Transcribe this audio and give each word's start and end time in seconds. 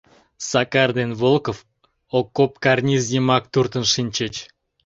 Сакар 0.49 0.89
ден 0.97 1.09
Волков 1.19 1.57
окоп 2.19 2.51
карниз 2.63 3.05
йымак 3.13 3.43
туртын 3.53 3.85
шинчыч. 3.93 4.35